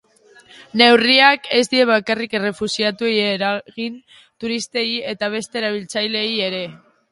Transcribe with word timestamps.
Neurriak 0.81 1.49
ez 1.57 1.61
die 1.73 1.85
bakarrik 1.89 2.33
errefuxiatuei 2.39 3.13
eragin, 3.27 4.01
turistei 4.47 4.89
eta 5.15 5.33
beste 5.37 5.65
erabiltzaileei 5.65 6.29
ere. 6.51 6.67